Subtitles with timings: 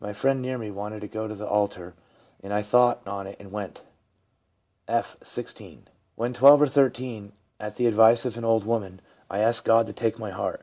[0.00, 1.94] My friend near me wanted me to go to the altar,
[2.42, 3.80] and I thought on it and went.'
[4.86, 5.84] F., 16.
[6.14, 9.00] 'When 12 or 13, at the advice of an old woman,
[9.30, 10.60] I asked God to take my heart.